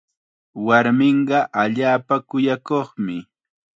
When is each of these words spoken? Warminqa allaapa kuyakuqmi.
Warminqa 0.65 1.39
allaapa 1.61 2.15
kuyakuqmi. 2.29 3.15